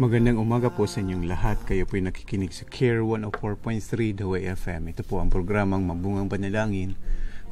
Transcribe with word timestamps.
Magandang 0.00 0.40
umaga 0.40 0.72
po 0.72 0.88
sa 0.88 1.04
inyong 1.04 1.28
lahat. 1.28 1.60
Kayo 1.68 1.84
po'y 1.84 2.00
nakikinig 2.00 2.48
sa 2.56 2.64
Care 2.64 3.04
104.3 3.04 4.16
The 4.16 4.24
Way 4.24 4.48
FM. 4.56 4.88
Ito 4.88 5.04
po 5.04 5.20
ang 5.20 5.28
programang 5.28 5.84
Mabungang 5.84 6.32
Panalangin 6.32 6.96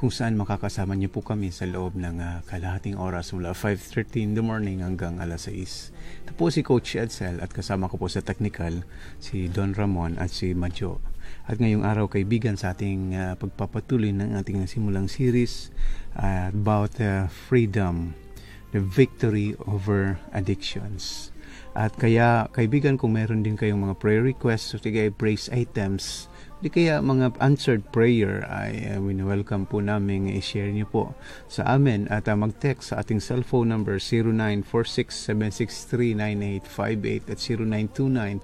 kung 0.01 0.09
saan 0.09 0.41
makakasama 0.41 0.97
niyo 0.97 1.13
po 1.13 1.21
kami 1.21 1.53
sa 1.53 1.69
loob 1.69 2.01
ng 2.01 2.17
uh, 2.17 2.41
kalahating 2.49 2.97
oras 2.97 3.37
mula 3.37 3.53
5.30 3.53 4.25
in 4.25 4.33
the 4.33 4.41
morning 4.41 4.81
hanggang 4.81 5.21
alas 5.21 5.53
6. 5.53 5.93
Ito 6.25 6.33
po 6.33 6.49
si 6.49 6.65
Coach 6.65 6.97
Edsel 6.97 7.45
at 7.45 7.53
kasama 7.53 7.93
ko 7.93 8.01
po 8.01 8.09
sa 8.09 8.25
technical 8.25 8.89
si 9.21 9.53
Don 9.53 9.77
Ramon 9.77 10.17
at 10.17 10.33
si 10.33 10.57
Majo. 10.57 10.97
At 11.45 11.61
ngayong 11.61 11.85
araw 11.85 12.09
kaibigan 12.09 12.57
sa 12.57 12.73
ating 12.73 13.21
uh, 13.21 13.37
pagpapatuloy 13.37 14.17
ng 14.17 14.41
ating 14.41 14.65
simulang 14.65 15.13
series 15.13 15.69
uh, 16.17 16.49
about 16.49 16.97
uh, 17.05 17.29
freedom, 17.29 18.17
the 18.73 18.81
victory 18.81 19.53
over 19.69 20.17
addictions. 20.33 21.37
At 21.73 21.95
kaya, 21.95 22.51
kaibigan, 22.51 22.99
kung 22.99 23.15
meron 23.15 23.47
din 23.47 23.55
kayong 23.55 23.87
mga 23.87 24.03
prayer 24.03 24.27
requests 24.27 24.75
o 24.75 24.83
kaya 24.83 25.15
praise 25.15 25.47
items, 25.55 26.27
di 26.61 26.69
kaya 26.69 27.01
mga 27.01 27.41
answered 27.41 27.89
prayer 27.89 28.45
ay 28.45 28.93
uh, 28.93 29.01
welcome 29.25 29.65
po 29.65 29.81
namin 29.81 30.29
i-share 30.29 30.69
niyo 30.69 30.85
po 30.93 31.17
sa 31.49 31.65
amin. 31.73 32.05
At 32.13 32.29
uh, 32.29 32.37
mag-text 32.37 32.93
sa 32.93 33.01
ating 33.01 33.25
cellphone 33.25 33.73
number 33.73 33.97
0946-763-9858 34.67 37.33
at 37.33 37.41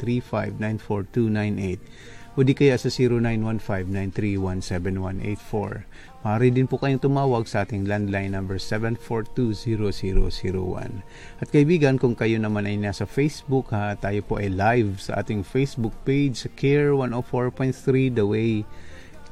0929-3594298 0.01 2.17
o 2.37 2.45
di 2.45 2.53
kaya 2.53 2.77
sa 2.77 2.93
0915-931-7184. 2.93 5.89
Maaari 6.21 6.53
din 6.53 6.69
po 6.69 6.77
kayong 6.77 7.01
tumawag 7.01 7.49
sa 7.49 7.65
ating 7.65 7.89
landline 7.89 8.37
number 8.37 8.61
7420001. 8.61 11.01
At 11.41 11.49
kaibigan, 11.49 11.97
kung 11.97 12.13
kayo 12.13 12.37
naman 12.37 12.69
ay 12.69 12.77
nasa 12.77 13.09
Facebook, 13.09 13.73
ha, 13.73 13.97
tayo 13.97 14.21
po 14.21 14.37
ay 14.37 14.53
live 14.53 15.01
sa 15.01 15.25
ating 15.25 15.41
Facebook 15.41 15.97
page 16.05 16.45
Care 16.53 16.93
104.3 16.93 18.13
The 18.13 18.29
Way 18.29 18.69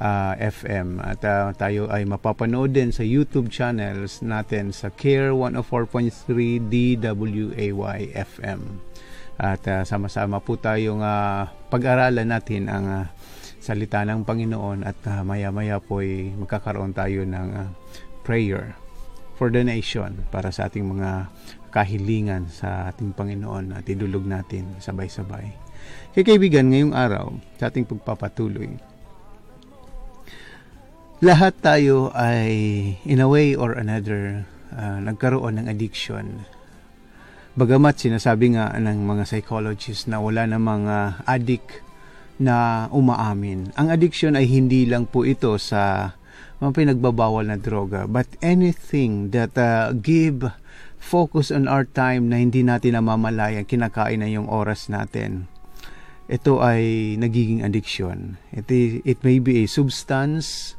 uh, 0.00 0.34
FM. 0.38 1.02
At 1.04 1.20
uh, 1.26 1.52
tayo 1.54 1.86
ay 1.92 2.08
mapapanood 2.08 2.72
din 2.72 2.92
sa 2.94 3.02
YouTube 3.04 3.52
channels 3.52 4.24
natin 4.24 4.72
sa 4.72 4.88
Care 4.88 5.34
104.3 5.34 6.62
DWAY 6.62 8.00
FM. 8.16 8.80
At 9.34 9.66
uh, 9.66 9.82
sama-sama 9.82 10.38
po 10.38 10.54
tayong 10.54 11.02
uh, 11.02 11.50
pag-aralan 11.70 12.30
natin 12.30 12.70
ang 12.70 12.86
uh, 12.86 13.04
salita 13.58 14.04
ng 14.04 14.22
Panginoon 14.22 14.86
at 14.86 14.98
uh, 15.10 15.26
maya-maya 15.26 15.80
po 15.80 16.04
ay 16.04 16.30
magkakaroon 16.36 16.94
tayo 16.94 17.26
ng 17.26 17.48
uh, 17.56 17.68
prayer 18.22 18.78
for 19.34 19.50
the 19.50 19.66
nation 19.66 20.22
para 20.30 20.54
sa 20.54 20.70
ating 20.70 20.86
mga 20.86 21.26
kahilingan 21.74 22.46
sa 22.46 22.94
ating 22.94 23.10
Panginoon 23.10 23.74
at 23.74 23.82
idulog 23.90 24.22
natin 24.22 24.78
sabay-sabay. 24.78 25.50
Kaya 26.14 26.22
kaibigan, 26.22 26.70
ngayong 26.70 26.94
araw 26.94 27.34
sa 27.58 27.66
ating 27.66 27.90
pagpapatuloy, 27.90 28.78
lahat 31.18 31.58
tayo 31.58 32.14
ay 32.14 32.54
in 33.02 33.18
a 33.18 33.26
way 33.26 33.58
or 33.58 33.74
another 33.74 34.46
uh, 34.70 35.02
nagkaroon 35.02 35.58
ng 35.58 35.66
addiction. 35.66 36.46
Bagamat 37.54 38.02
sinasabi 38.02 38.58
nga 38.58 38.74
ng 38.74 39.06
mga 39.06 39.30
psychologists 39.30 40.10
na 40.10 40.18
wala 40.18 40.42
namang 40.42 40.90
uh, 40.90 41.22
addict 41.22 41.86
na 42.34 42.90
umaamin. 42.90 43.70
Ang 43.78 43.94
addiction 43.94 44.34
ay 44.34 44.50
hindi 44.50 44.82
lang 44.90 45.06
po 45.06 45.22
ito 45.22 45.54
sa 45.62 46.12
mga 46.58 46.74
pinagbabawal 46.74 47.46
na 47.46 47.54
droga, 47.54 48.10
but 48.10 48.26
anything 48.42 49.30
that 49.30 49.54
uh, 49.54 49.94
give 49.94 50.50
focus 50.98 51.54
on 51.54 51.70
our 51.70 51.86
time 51.86 52.26
na 52.26 52.42
hindi 52.42 52.66
natin 52.66 52.98
namamalayan, 52.98 53.62
kinakain 53.62 54.18
na 54.18 54.26
yung 54.26 54.50
oras 54.50 54.90
natin. 54.90 55.46
Ito 56.26 56.58
ay 56.58 57.14
nagiging 57.22 57.62
addiction. 57.62 58.34
It, 58.50 58.66
it 59.06 59.22
may 59.22 59.38
be 59.38 59.62
a 59.62 59.70
substance 59.70 60.74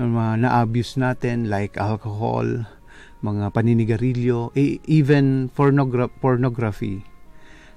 uh, 0.00 0.40
na-abuse 0.40 0.96
natin 0.96 1.52
like 1.52 1.76
alcohol, 1.76 2.64
mga 3.24 3.56
paninigarilyo, 3.56 4.52
e, 4.52 4.84
even 4.84 5.48
pornogra- 5.48 6.12
pornography, 6.20 7.00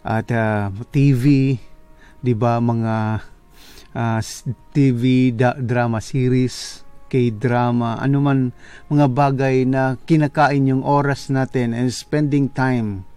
at 0.03 0.27
uh, 0.35 0.67
TV, 0.91 1.55
'di 2.19 2.33
ba 2.35 2.59
mga 2.59 3.23
uh, 3.95 4.19
ah, 4.19 4.21
TV 4.75 5.31
da- 5.31 5.55
drama 5.55 6.03
series, 6.03 6.83
K-drama, 7.07 7.97
ano 8.03 8.17
man 8.19 8.39
mga 8.91 9.07
bagay 9.07 9.63
na 9.63 9.95
kinakain 10.03 10.67
yung 10.67 10.83
oras 10.83 11.31
natin 11.31 11.71
and 11.71 11.95
spending 11.95 12.51
time 12.51 13.07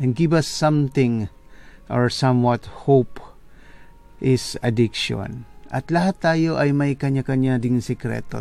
and 0.00 0.16
give 0.16 0.32
us 0.32 0.48
something 0.48 1.28
or 1.92 2.08
somewhat 2.08 2.88
hope 2.88 3.20
is 4.18 4.56
addiction. 4.64 5.44
At 5.68 5.92
lahat 5.92 6.24
tayo 6.24 6.56
ay 6.56 6.72
may 6.72 6.96
kanya-kanya 6.96 7.60
ding 7.60 7.84
sikreto. 7.84 8.40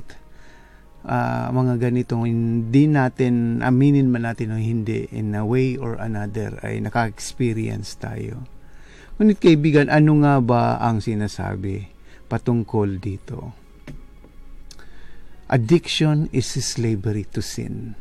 Uh, 1.08 1.47
mga 1.53 1.88
ganitong 1.88 2.28
hindi 2.28 2.90
natin 2.90 3.63
aminin 3.63 4.12
man 4.12 4.28
natin 4.28 4.52
o 4.52 4.59
hindi 4.59 5.08
in 5.13 5.31
a 5.38 5.46
way 5.46 5.78
or 5.78 5.96
another 6.02 6.58
ay 6.66 6.84
naka-experience 6.84 7.96
tayo. 7.96 8.44
Ngunit 9.18 9.41
kaibigan, 9.41 9.88
ano 9.90 10.22
nga 10.22 10.38
ba 10.44 10.78
ang 10.78 11.02
sinasabi 11.02 11.90
patungkol 12.28 13.02
dito? 13.02 13.56
Addiction 15.47 16.28
is 16.36 16.52
slavery 16.52 17.24
to 17.24 17.40
sin. 17.40 17.96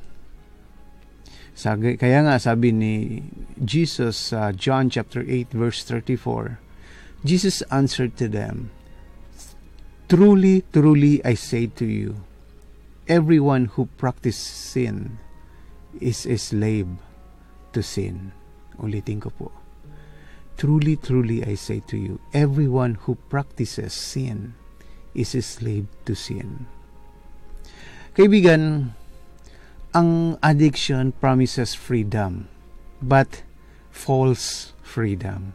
Kaya 1.56 2.20
nga 2.20 2.36
sabi 2.36 2.68
ni 2.68 3.24
Jesus 3.56 4.34
sa 4.34 4.50
uh, 4.50 4.52
John 4.52 4.92
chapter 4.92 5.24
8 5.24 5.56
verse 5.56 5.80
34, 5.88 6.60
Jesus 7.24 7.64
answered 7.72 8.12
to 8.20 8.28
them, 8.28 8.68
Truly, 10.12 10.68
truly 10.68 11.24
I 11.24 11.32
say 11.32 11.72
to 11.80 11.88
you, 11.88 12.20
everyone 13.06 13.66
who 13.78 13.86
practices 13.96 14.42
sin 14.42 15.18
is 16.00 16.26
a 16.26 16.36
slave 16.38 16.90
to 17.72 17.82
sin. 17.82 18.32
Ulitin 18.76 19.22
ko 19.22 19.30
po 19.30 19.48
Truly, 20.56 20.96
truly, 20.96 21.44
I 21.44 21.52
say 21.52 21.84
to 21.92 22.00
you, 22.00 22.16
everyone 22.32 22.96
who 23.04 23.20
practices 23.28 23.92
sin 23.92 24.56
is 25.12 25.36
a 25.36 25.44
slave 25.44 25.84
to 26.08 26.16
sin. 26.16 26.64
Kaibigan, 28.16 28.96
ang 29.92 30.40
addiction 30.40 31.12
promises 31.12 31.76
freedom, 31.76 32.48
but 33.04 33.44
false 33.92 34.72
freedom. 34.80 35.52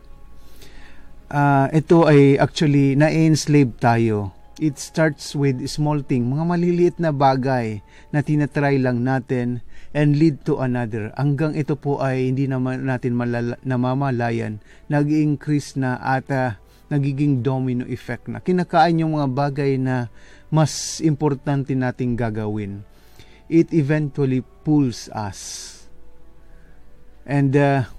Uh, 1.33 1.65
ito 1.73 2.05
ay 2.05 2.37
actually 2.37 2.93
na-enslave 2.93 3.73
tayo. 3.81 4.37
It 4.61 4.77
starts 4.77 5.33
with 5.33 5.57
small 5.65 6.05
thing, 6.05 6.29
mga 6.29 6.45
maliliit 6.45 6.95
na 7.01 7.09
bagay 7.09 7.81
na 8.13 8.21
tinatry 8.21 8.77
lang 8.77 9.01
natin 9.01 9.65
and 9.89 10.21
lead 10.21 10.45
to 10.45 10.61
another. 10.61 11.09
Hanggang 11.17 11.57
ito 11.57 11.73
po 11.73 11.97
ay 11.97 12.29
hindi 12.29 12.45
naman 12.45 12.85
natin 12.85 13.17
malala, 13.17 13.57
namamalayan, 13.65 14.61
nag-increase 14.85 15.81
na 15.81 15.97
at 15.97 16.29
uh, 16.29 16.61
nagiging 16.93 17.41
domino 17.41 17.89
effect 17.89 18.29
na. 18.29 18.37
Kinakain 18.37 19.01
yung 19.01 19.17
mga 19.17 19.33
bagay 19.33 19.81
na 19.81 20.13
mas 20.53 21.01
importante 21.01 21.73
nating 21.73 22.13
gagawin. 22.13 22.85
It 23.49 23.73
eventually 23.73 24.45
pulls 24.61 25.09
us. 25.09 25.73
And 27.25 27.57
uh, 27.57 27.89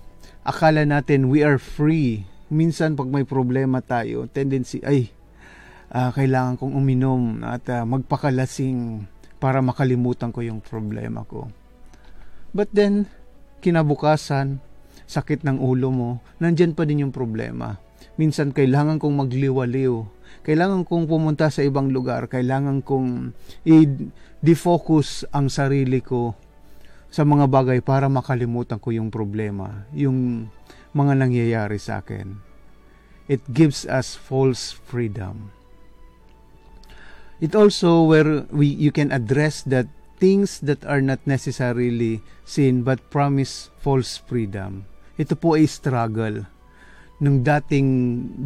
akala 0.47 0.87
natin 0.87 1.27
we 1.27 1.43
are 1.43 1.59
free. 1.59 2.23
Minsan 2.55 2.95
pag 2.95 3.11
may 3.11 3.27
problema 3.27 3.83
tayo, 3.83 4.31
tendency 4.31 4.79
ay 4.87 5.11
uh, 5.93 6.11
kailangan 6.11 6.57
kong 6.57 6.73
uminom 6.73 7.45
at 7.45 7.69
uh, 7.69 7.85
magpakalasing 7.85 9.05
para 9.37 9.61
makalimutan 9.61 10.33
ko 10.33 10.41
yung 10.41 10.65
problema 10.65 11.23
ko. 11.29 11.53
But 12.57 12.73
then, 12.73 13.09
kinabukasan, 13.61 14.61
sakit 15.09 15.45
ng 15.45 15.61
ulo 15.61 15.89
mo, 15.93 16.11
nandyan 16.41 16.73
pa 16.73 16.89
din 16.89 17.05
yung 17.09 17.15
problema. 17.15 17.77
Minsan 18.17 18.53
kailangan 18.53 19.01
kong 19.01 19.25
magliwaliw. 19.25 20.05
Kailangan 20.43 20.85
kong 20.85 21.07
pumunta 21.09 21.49
sa 21.49 21.65
ibang 21.65 21.89
lugar. 21.93 22.29
Kailangan 22.29 22.85
kong 22.85 23.33
i-defocus 23.65 25.29
ang 25.33 25.49
sarili 25.49 26.03
ko 26.03 26.37
sa 27.13 27.25
mga 27.29 27.47
bagay 27.49 27.79
para 27.85 28.09
makalimutan 28.09 28.81
ko 28.81 28.93
yung 28.93 29.13
problema, 29.13 29.85
yung 29.93 30.49
mga 30.93 31.13
nangyayari 31.17 31.77
sa 31.77 32.01
akin. 32.01 32.37
It 33.31 33.45
gives 33.49 33.89
us 33.89 34.17
false 34.17 34.73
freedom. 34.73 35.62
It 37.43 37.59
also 37.59 38.07
where 38.07 38.47
we 38.55 38.71
you 38.71 38.95
can 38.95 39.11
address 39.11 39.67
that 39.67 39.91
things 40.23 40.63
that 40.63 40.87
are 40.87 41.03
not 41.03 41.19
necessarily 41.27 42.23
sin 42.47 42.87
but 42.87 43.03
promise 43.11 43.75
false 43.83 44.15
freedom. 44.15 44.87
Ito 45.19 45.35
po 45.35 45.59
ay 45.59 45.67
struggle 45.67 46.47
ng 47.19 47.43
dating 47.43 47.89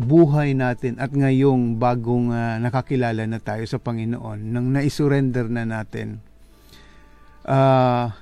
buhay 0.09 0.57
natin 0.57 0.97
at 0.97 1.13
ngayong 1.13 1.77
bagong 1.77 2.33
uh, 2.33 2.57
nakakilala 2.57 3.25
na 3.25 3.41
tayo 3.41 3.65
sa 3.69 3.81
Panginoon, 3.81 4.53
nang 4.53 4.73
naisurrender 4.73 5.49
na 5.49 5.65
natin. 5.65 6.21
Uh, 7.45 8.13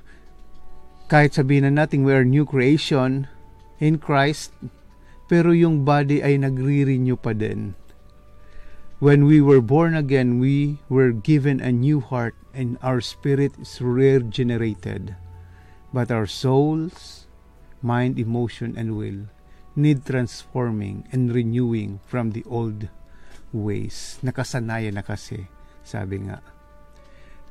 kahit 1.11 1.35
sabihin 1.35 1.71
na 1.71 1.83
natin 1.83 2.07
we 2.07 2.15
are 2.15 2.23
new 2.23 2.43
creation 2.43 3.27
in 3.83 3.99
Christ, 3.99 4.55
pero 5.27 5.51
yung 5.51 5.83
body 5.83 6.23
ay 6.23 6.39
nagre-renew 6.39 7.19
pa 7.19 7.35
din. 7.35 7.75
When 9.05 9.29
we 9.29 9.37
were 9.37 9.61
born 9.61 9.93
again, 9.93 10.41
we 10.41 10.81
were 10.89 11.13
given 11.13 11.61
a 11.61 11.69
new 11.69 12.01
heart 12.01 12.33
and 12.57 12.81
our 12.81 13.05
spirit 13.05 13.53
is 13.61 13.77
regenerated. 13.77 15.13
But 15.93 16.09
our 16.09 16.25
souls, 16.25 17.29
mind, 17.85 18.17
emotion, 18.17 18.73
and 18.73 18.97
will 18.97 19.29
need 19.77 20.09
transforming 20.09 21.05
and 21.13 21.29
renewing 21.29 22.01
from 22.09 22.33
the 22.33 22.41
old 22.49 22.89
ways. 23.53 24.17
Nakasanayan 24.25 24.97
na 24.97 25.05
kasi, 25.05 25.53
sabi 25.85 26.25
nga. 26.25 26.41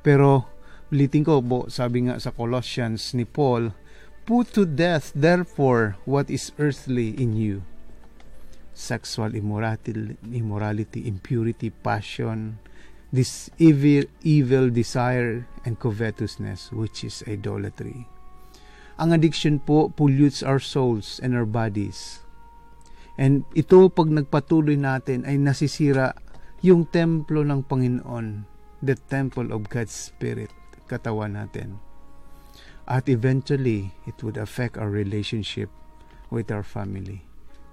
Pero, 0.02 0.50
ulitin 0.90 1.22
ko 1.22 1.38
po, 1.38 1.70
sabi 1.70 2.10
nga 2.10 2.18
sa 2.18 2.34
Colossians 2.34 3.14
ni 3.14 3.22
Paul, 3.22 3.70
Put 4.26 4.50
to 4.58 4.66
death, 4.66 5.14
therefore, 5.14 6.02
what 6.02 6.34
is 6.34 6.50
earthly 6.58 7.14
in 7.14 7.38
you. 7.38 7.62
Sexual 8.74 9.38
immorality, 9.38 10.18
immorality 10.34 11.06
impurity, 11.06 11.70
passion, 11.70 12.58
this 13.14 13.46
evil, 13.62 14.02
evil 14.26 14.66
desire, 14.68 15.46
and 15.62 15.78
covetousness, 15.78 16.74
which 16.74 17.06
is 17.06 17.22
idolatry. 17.30 18.10
Ang 18.98 19.14
addiction 19.14 19.62
po 19.62 19.90
pollutes 19.90 20.42
our 20.42 20.58
souls 20.58 21.22
and 21.22 21.34
our 21.38 21.46
bodies. 21.46 22.22
And 23.14 23.46
ito, 23.54 23.86
pag 23.90 24.10
nagpatuloy 24.10 24.74
natin, 24.74 25.22
ay 25.22 25.38
nasisira 25.38 26.18
yung 26.66 26.90
templo 26.90 27.46
ng 27.46 27.62
Panginoon, 27.62 28.46
the 28.82 28.98
temple 28.98 29.54
of 29.54 29.70
God's 29.70 29.94
Spirit, 29.94 30.50
katawan 30.90 31.38
natin. 31.38 31.78
At 32.90 33.06
eventually, 33.06 33.94
it 34.04 34.18
would 34.26 34.36
affect 34.36 34.76
our 34.76 34.90
relationship 34.90 35.70
with 36.28 36.50
our 36.50 36.66
family, 36.66 37.22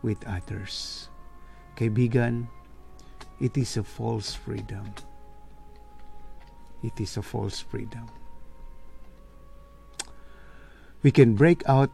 with 0.02 0.22
others. 0.28 1.08
Kaibigan, 1.78 2.48
it 3.40 3.58
is 3.58 3.78
a 3.78 3.84
false 3.84 4.34
freedom. 4.34 4.94
It 6.84 7.00
is 7.00 7.18
a 7.18 7.22
false 7.22 7.62
freedom. 7.62 8.10
We 11.02 11.10
can 11.10 11.34
break 11.34 11.66
out 11.66 11.90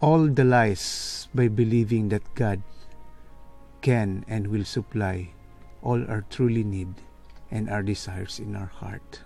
all 0.00 0.26
the 0.28 0.44
lies 0.44 1.26
by 1.34 1.48
believing 1.48 2.10
that 2.10 2.22
God 2.34 2.62
can 3.82 4.24
and 4.28 4.46
will 4.48 4.64
supply 4.64 5.30
all 5.82 6.02
our 6.10 6.26
truly 6.30 6.62
need 6.62 6.94
and 7.50 7.70
our 7.70 7.82
desires 7.82 8.38
in 8.38 8.54
our 8.54 8.70
heart. 8.70 9.22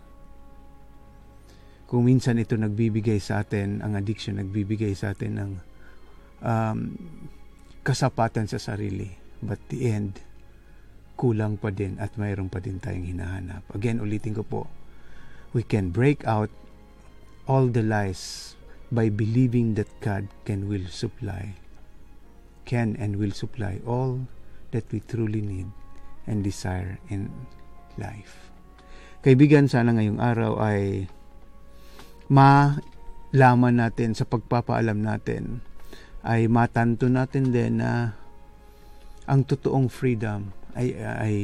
Kung 1.88 2.06
minsan 2.06 2.38
ito 2.38 2.54
nagbibigay 2.54 3.18
sa 3.18 3.42
atin, 3.42 3.82
ang 3.82 3.96
addiction 3.96 4.38
nagbibigay 4.38 4.94
sa 4.94 5.10
atin 5.10 5.40
ng 5.40 5.50
um, 6.44 6.96
kasapatan 7.84 8.48
sa 8.48 8.60
sarili. 8.60 9.08
But 9.40 9.60
the 9.72 9.88
end, 9.88 10.20
kulang 11.16 11.56
pa 11.60 11.72
din 11.72 11.96
at 11.96 12.16
mayroon 12.20 12.52
pa 12.52 12.60
din 12.60 12.80
tayong 12.80 13.08
hinahanap. 13.08 13.64
Again, 13.72 14.00
ulitin 14.00 14.36
ko 14.36 14.44
po, 14.44 14.62
we 15.56 15.64
can 15.64 15.92
break 15.92 16.24
out 16.28 16.52
all 17.48 17.68
the 17.68 17.84
lies 17.84 18.54
by 18.92 19.08
believing 19.08 19.76
that 19.80 19.88
God 20.04 20.28
can 20.44 20.68
will 20.68 20.88
supply, 20.88 21.56
can 22.68 22.96
and 23.00 23.16
will 23.16 23.32
supply 23.32 23.80
all 23.88 24.28
that 24.70 24.84
we 24.92 25.00
truly 25.04 25.40
need 25.40 25.68
and 26.28 26.44
desire 26.44 27.00
in 27.08 27.32
life. 27.96 28.50
Kaibigan, 29.20 29.68
sana 29.68 29.92
ngayong 29.92 30.20
araw 30.20 30.56
ay 30.60 31.10
malaman 32.30 33.74
natin 33.82 34.16
sa 34.16 34.24
pagpapaalam 34.24 35.00
natin 35.02 35.60
ay 36.20 36.48
matanto 36.52 37.08
natin 37.08 37.48
din 37.48 37.80
na 37.80 38.12
ang 39.24 39.46
totoong 39.46 39.88
freedom 39.88 40.52
ay, 40.76 40.92
ay 40.96 41.36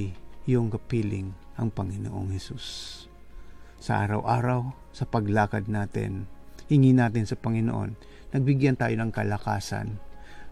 yung 0.46 0.68
kapiling 0.68 1.32
ang 1.56 1.72
Panginoong 1.72 2.30
Hesus. 2.30 2.66
Sa 3.80 4.04
araw-araw, 4.04 4.72
sa 4.92 5.04
paglakad 5.08 5.66
natin, 5.66 6.28
hingi 6.68 6.92
natin 6.92 7.24
sa 7.24 7.38
Panginoon, 7.38 7.96
nagbigyan 8.34 8.76
tayo 8.76 8.94
ng 8.98 9.10
kalakasan 9.12 9.96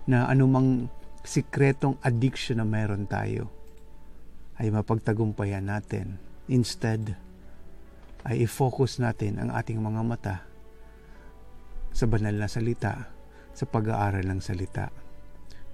na 0.08 0.28
anumang 0.28 0.88
sikretong 1.24 1.96
addiction 2.04 2.60
na 2.60 2.66
meron 2.68 3.08
tayo 3.08 3.48
ay 4.60 4.70
mapagtagumpayan 4.70 5.66
natin. 5.66 6.20
Instead, 6.46 7.16
ay 8.24 8.44
i-focus 8.44 9.00
natin 9.00 9.40
ang 9.40 9.50
ating 9.52 9.80
mga 9.80 10.00
mata 10.04 10.36
sa 11.94 12.04
banal 12.10 12.34
na 12.34 12.48
salita, 12.50 13.13
sa 13.54 13.64
pag-aaral 13.64 14.26
ng 14.26 14.42
salita, 14.42 14.90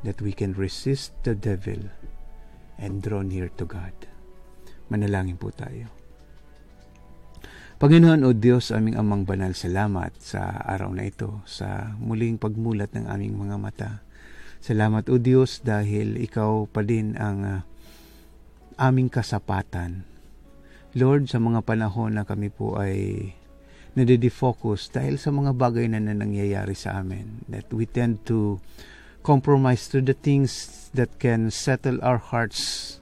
that 0.05 0.21
we 0.21 0.31
can 0.37 0.53
resist 0.55 1.17
the 1.25 1.33
devil 1.33 1.81
and 2.81 3.01
draw 3.01 3.25
near 3.25 3.49
to 3.57 3.65
God. 3.65 3.93
Manalangin 4.93 5.41
po 5.41 5.51
tayo. 5.53 5.89
Panginoon 7.81 8.29
o 8.29 8.37
Diyos, 8.37 8.77
aming 8.77 9.01
amang 9.01 9.25
banal, 9.25 9.57
salamat 9.57 10.13
sa 10.21 10.61
araw 10.69 10.93
na 10.93 11.09
ito, 11.09 11.41
sa 11.49 11.97
muling 11.97 12.37
pagmulat 12.37 12.93
ng 12.93 13.09
aming 13.09 13.41
mga 13.41 13.57
mata. 13.57 13.91
Salamat 14.61 15.09
o 15.09 15.17
Diyos 15.17 15.65
dahil 15.65 16.21
Ikaw 16.21 16.69
pa 16.69 16.85
din 16.85 17.17
ang 17.17 17.39
uh, 17.41 17.61
aming 18.77 19.09
kasapatan 19.09 20.11
Lord, 20.99 21.31
sa 21.31 21.39
mga 21.39 21.63
panahon 21.63 22.19
na 22.19 22.27
kami 22.27 22.51
po 22.51 22.75
ay 22.75 23.31
nadidefocus 24.01 24.89
dahil 24.89 25.21
sa 25.21 25.29
mga 25.29 25.53
bagay 25.53 25.85
na, 25.93 26.01
na 26.01 26.17
nangyayari 26.17 26.73
sa 26.73 27.05
amin, 27.05 27.45
that 27.53 27.69
we 27.69 27.85
tend 27.85 28.25
to 28.25 28.57
compromise 29.21 29.85
to 29.93 30.01
the 30.01 30.17
things 30.17 30.89
that 30.97 31.21
can 31.21 31.53
settle 31.53 32.01
our 32.01 32.17
hearts 32.17 32.97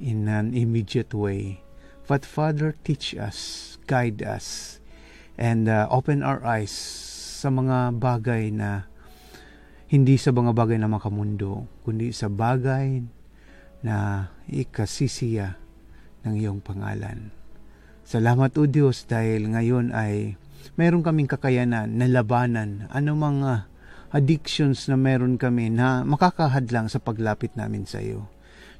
in 0.00 0.26
an 0.26 0.56
immediate 0.56 1.12
way. 1.12 1.60
But 2.08 2.24
Father, 2.24 2.72
teach 2.84 3.12
us, 3.12 3.76
guide 3.84 4.24
us, 4.24 4.80
and 5.36 5.68
uh, 5.68 5.88
open 5.92 6.24
our 6.24 6.40
eyes 6.44 6.72
sa 7.44 7.52
mga 7.52 8.00
bagay 8.00 8.48
na 8.56 8.88
hindi 9.92 10.16
sa 10.16 10.32
mga 10.32 10.56
bagay 10.56 10.80
na 10.80 10.88
makamundo, 10.88 11.68
kundi 11.84 12.10
sa 12.10 12.32
bagay 12.32 13.04
na 13.84 14.26
ikasisiya 14.48 15.60
ng 16.24 16.34
iyong 16.40 16.60
pangalan. 16.64 17.43
Salamat 18.04 18.52
o 18.60 18.68
Diyos 18.68 19.08
dahil 19.08 19.48
ngayon 19.56 19.96
ay 19.96 20.36
meron 20.76 21.00
kaming 21.00 21.24
kakayanan 21.24 21.88
na 21.88 22.04
labanan 22.04 22.84
anumang 22.92 23.40
uh, 23.40 23.64
addictions 24.12 24.92
na 24.92 25.00
meron 25.00 25.40
kami 25.40 25.72
na 25.72 26.04
makakahadlang 26.04 26.92
sa 26.92 27.00
paglapit 27.00 27.56
namin 27.56 27.88
sa 27.88 28.04
iyo. 28.04 28.28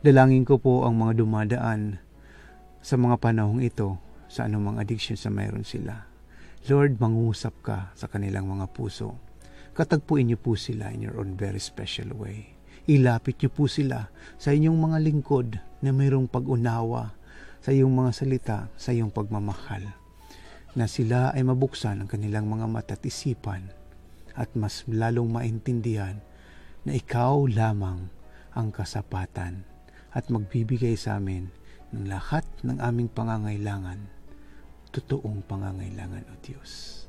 Dalangin 0.05 0.45
ko 0.45 0.61
po 0.61 0.85
ang 0.85 1.01
mga 1.01 1.25
dumadaan 1.25 1.97
sa 2.85 3.01
mga 3.01 3.17
panahong 3.17 3.65
ito 3.65 3.97
sa 4.29 4.45
anumang 4.45 4.77
addictions 4.77 5.25
na 5.25 5.33
meron 5.33 5.65
sila. 5.65 6.05
Lord, 6.69 7.01
mangusap 7.01 7.65
ka 7.65 7.97
sa 7.97 8.13
kanilang 8.13 8.45
mga 8.45 8.77
puso. 8.77 9.17
Katagpuin 9.73 10.29
niyo 10.29 10.37
po 10.37 10.53
sila 10.53 10.93
in 10.93 11.01
your 11.01 11.17
own 11.17 11.33
very 11.33 11.65
special 11.65 12.13
way. 12.13 12.53
Ilapit 12.85 13.41
niyo 13.41 13.49
po 13.49 13.65
sila 13.73 14.13
sa 14.37 14.53
inyong 14.53 14.77
mga 14.77 14.99
lingkod 15.01 15.49
na 15.81 15.97
mayroong 15.97 16.29
pag-unawa, 16.29 17.17
sa 17.65 17.73
iyong 17.73 17.97
mga 17.97 18.13
salita, 18.13 18.59
sa 18.77 18.93
iyong 18.93 19.09
pagmamahal, 19.09 19.89
na 20.77 20.85
sila 20.85 21.33
ay 21.33 21.41
mabuksan 21.49 22.05
ang 22.05 22.09
kanilang 22.13 22.45
mga 22.45 22.69
mata 22.69 22.93
at 22.93 23.09
isipan 23.09 23.73
at 24.37 24.53
mas 24.53 24.85
lalong 24.85 25.33
maintindihan 25.33 26.21
na 26.85 26.93
ikaw 26.93 27.49
lamang 27.49 28.13
ang 28.53 28.69
kasapatan 28.69 29.65
at 30.13 30.29
magbibigay 30.29 30.93
sa 30.93 31.17
amin 31.17 31.49
ng 31.97 32.05
lahat 32.05 32.45
ng 32.61 32.85
aming 32.85 33.09
pangangailangan, 33.09 34.13
totoong 34.93 35.41
pangangailangan 35.49 36.29
o 36.29 36.37
Diyos. 36.45 37.01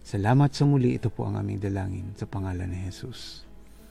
Salamat 0.00 0.56
sa 0.56 0.64
muli, 0.64 0.96
ito 0.96 1.12
po 1.12 1.28
ang 1.28 1.36
aming 1.36 1.60
dalangin 1.60 2.16
sa 2.16 2.24
pangalan 2.24 2.72
ni 2.72 2.88
Jesus. 2.88 3.49